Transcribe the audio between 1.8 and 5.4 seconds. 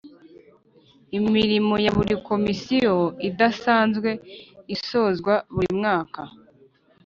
ya buri Komisiyo idasanzwe isozwa